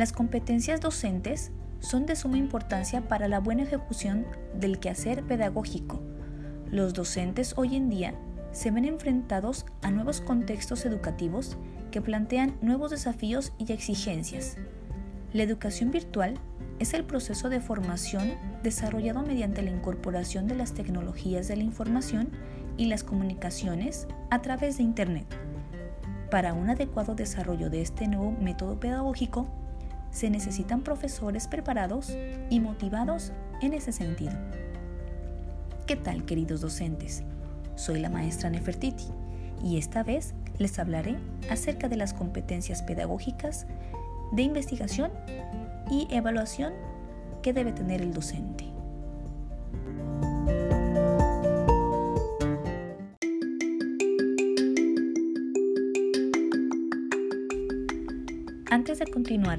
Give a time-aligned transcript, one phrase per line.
[0.00, 1.50] Las competencias docentes
[1.80, 4.24] son de suma importancia para la buena ejecución
[4.54, 6.00] del quehacer pedagógico.
[6.70, 8.14] Los docentes hoy en día
[8.50, 11.58] se ven enfrentados a nuevos contextos educativos
[11.90, 14.56] que plantean nuevos desafíos y exigencias.
[15.34, 16.38] La educación virtual
[16.78, 22.30] es el proceso de formación desarrollado mediante la incorporación de las tecnologías de la información
[22.78, 25.26] y las comunicaciones a través de Internet.
[26.30, 29.59] Para un adecuado desarrollo de este nuevo método pedagógico,
[30.10, 32.16] se necesitan profesores preparados
[32.50, 33.32] y motivados
[33.62, 34.32] en ese sentido.
[35.86, 37.22] ¿Qué tal, queridos docentes?
[37.76, 39.06] Soy la maestra Nefertiti
[39.62, 41.16] y esta vez les hablaré
[41.50, 43.66] acerca de las competencias pedagógicas
[44.32, 45.10] de investigación
[45.90, 46.72] y evaluación
[47.42, 48.66] que debe tener el docente.
[58.70, 59.58] Antes de continuar,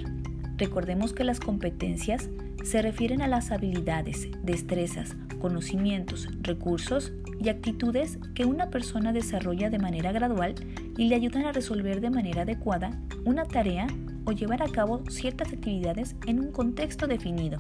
[0.62, 2.30] recordemos que las competencias
[2.64, 9.80] se refieren a las habilidades, destrezas, conocimientos, recursos y actitudes que una persona desarrolla de
[9.80, 10.54] manera gradual
[10.98, 13.88] y le ayudan a resolver de manera adecuada una tarea
[14.26, 17.60] o llevar a cabo ciertas actividades en un contexto definido.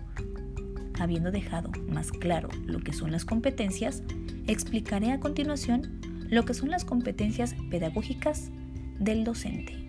[0.99, 4.03] Habiendo dejado más claro lo que son las competencias,
[4.45, 5.99] explicaré a continuación
[6.29, 8.51] lo que son las competencias pedagógicas
[8.99, 9.80] del docente.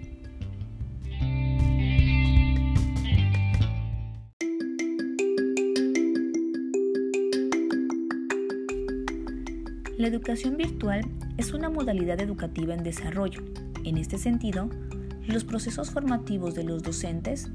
[9.98, 11.04] La educación virtual
[11.36, 13.42] es una modalidad educativa en desarrollo.
[13.84, 14.70] En este sentido,
[15.26, 17.50] los procesos formativos de los docentes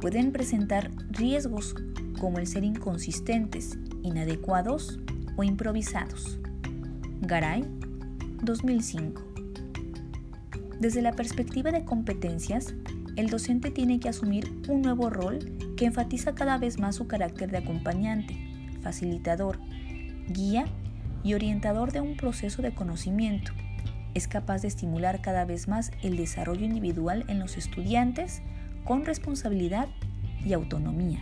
[0.00, 1.74] pueden presentar riesgos
[2.20, 5.00] como el ser inconsistentes, inadecuados
[5.36, 6.38] o improvisados.
[7.22, 7.64] Garay,
[8.42, 9.22] 2005.
[10.78, 12.72] Desde la perspectiva de competencias,
[13.16, 15.40] el docente tiene que asumir un nuevo rol
[15.76, 18.36] que enfatiza cada vez más su carácter de acompañante,
[18.80, 19.58] facilitador,
[20.28, 20.66] guía
[21.22, 23.52] y orientador de un proceso de conocimiento.
[24.14, 28.42] Es capaz de estimular cada vez más el desarrollo individual en los estudiantes
[28.84, 29.88] con responsabilidad
[30.44, 31.20] y autonomía.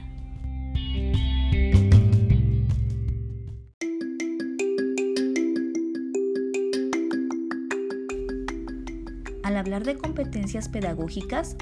[9.43, 11.57] Al hablar de competencias pedagógicas,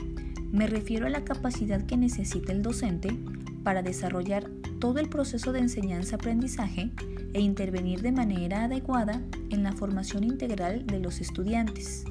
[0.50, 3.16] me refiero a la capacidad que necesita el docente
[3.66, 6.92] para desarrollar todo el proceso de enseñanza-aprendizaje
[7.34, 12.04] e intervenir de manera adecuada en la formación integral de los estudiantes.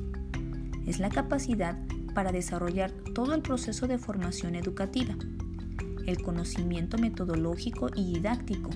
[0.85, 1.77] Es la capacidad
[2.13, 5.15] para desarrollar todo el proceso de formación educativa,
[6.05, 8.71] el conocimiento metodológico y didáctico,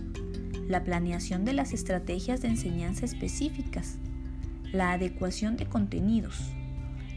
[0.69, 3.97] la planeación de las estrategias de enseñanza específicas,
[4.71, 6.53] la adecuación de contenidos,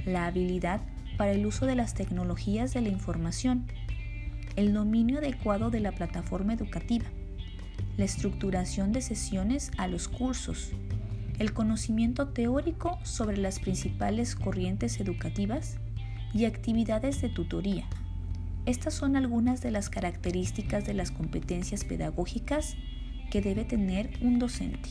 [0.06, 0.80] la habilidad
[1.16, 3.68] para el uso de las tecnologías de la información,
[4.56, 7.06] el dominio adecuado de la plataforma educativa,
[7.96, 10.72] la estructuración de sesiones a los cursos,
[11.38, 15.76] el conocimiento teórico sobre las principales corrientes educativas
[16.34, 17.86] y actividades de tutoría.
[18.64, 22.76] Estas son algunas de las características de las competencias pedagógicas
[23.30, 24.88] que debe tener un docente.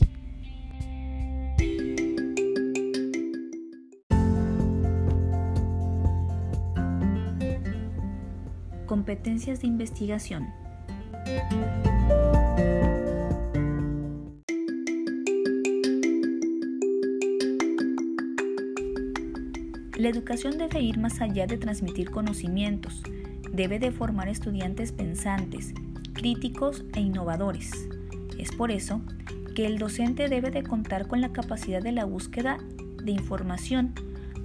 [8.92, 10.50] Competencias de investigación.
[19.96, 23.02] La educación debe ir más allá de transmitir conocimientos,
[23.50, 25.72] debe de formar estudiantes pensantes,
[26.12, 27.70] críticos e innovadores.
[28.38, 29.00] Es por eso
[29.54, 32.58] que el docente debe de contar con la capacidad de la búsqueda
[33.02, 33.94] de información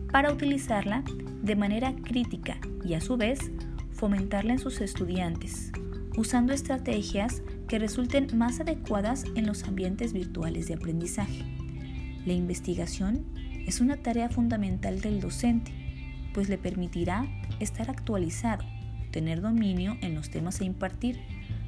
[0.10, 1.04] para utilizarla
[1.42, 3.52] de manera crítica y a su vez
[3.98, 5.72] fomentarla en sus estudiantes,
[6.16, 11.44] usando estrategias que resulten más adecuadas en los ambientes virtuales de aprendizaje.
[12.26, 13.26] La investigación
[13.66, 15.72] es una tarea fundamental del docente,
[16.34, 17.28] pues le permitirá
[17.60, 18.64] estar actualizado,
[19.12, 21.20] tener dominio en los temas a impartir,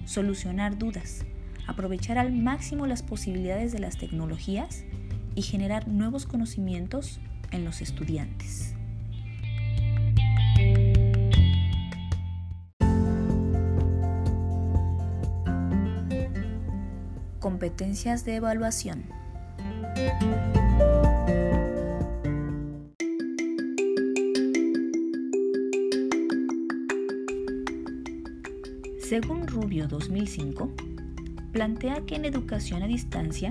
[0.05, 1.25] solucionar dudas,
[1.65, 4.83] aprovechar al máximo las posibilidades de las tecnologías
[5.33, 7.19] y generar nuevos conocimientos
[7.51, 8.75] en los estudiantes.
[17.59, 19.03] Competencias de evaluación.
[29.01, 30.73] Según Rubio 2005,
[31.51, 33.49] plantea que en educación a distancia,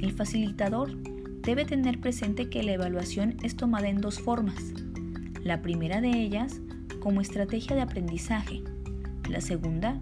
[0.00, 0.96] el facilitador
[1.42, 4.72] debe tener presente que la evaluación es tomada en dos formas.
[5.42, 6.60] La primera de ellas
[7.00, 8.62] como estrategia de aprendizaje
[9.28, 9.98] La segunda,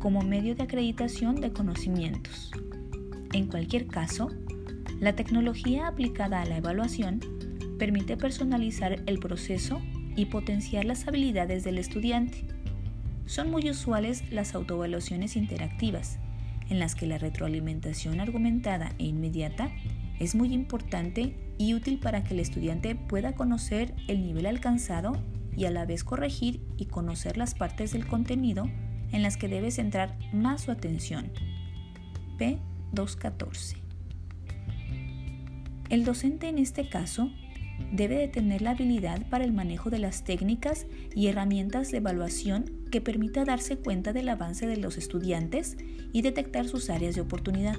[0.00, 2.50] como medio de acreditación de conocimientos.
[3.32, 4.30] En cualquier caso,
[5.00, 7.20] la tecnología aplicada a la evaluación
[7.78, 9.80] permite personalizar el proceso
[10.16, 12.44] y potenciar las habilidades del estudiante.
[13.26, 16.18] Son muy usuales las autoevaluaciones interactivas,
[16.70, 19.70] en las que la retroalimentación argumentada e inmediata
[20.18, 25.12] es muy importante y útil para que el estudiante pueda conocer el nivel alcanzado
[25.56, 28.68] y a la vez corregir y conocer las partes del contenido
[29.12, 31.30] en las que debe centrar más su atención.
[32.94, 33.76] P214.
[35.88, 37.30] El docente en este caso
[37.92, 42.64] debe de tener la habilidad para el manejo de las técnicas y herramientas de evaluación
[42.90, 45.76] que permita darse cuenta del avance de los estudiantes
[46.12, 47.76] y detectar sus áreas de oportunidad.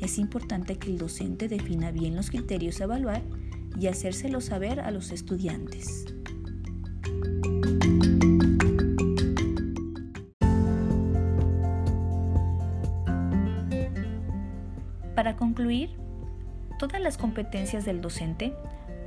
[0.00, 3.22] Es importante que el docente defina bien los criterios a evaluar
[3.78, 6.06] y hacérselo saber a los estudiantes.
[15.30, 15.90] Para concluir,
[16.76, 18.52] todas las competencias del docente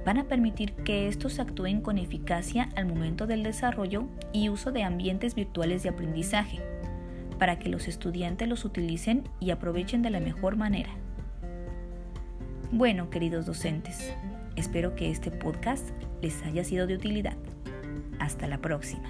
[0.06, 4.84] van a permitir que estos actúen con eficacia al momento del desarrollo y uso de
[4.84, 6.62] ambientes virtuales de aprendizaje,
[7.40, 10.92] para que los estudiantes los utilicen y aprovechen de la mejor manera.
[12.72, 14.14] Bueno, queridos docentes,
[14.56, 15.90] espero que este podcast
[16.22, 17.36] les haya sido de utilidad.
[18.18, 19.10] Hasta la próxima.